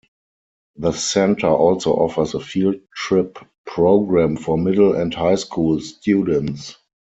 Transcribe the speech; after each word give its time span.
The 0.77 0.93
center 0.93 1.45
also 1.49 1.93
offers 1.93 2.33
a 2.33 2.39
field 2.39 2.77
trip 2.95 3.37
program 3.67 4.35
for 4.35 4.57
middle 4.57 4.95
and 4.95 5.13
high 5.13 5.35
school 5.35 5.79
students. 5.79 6.75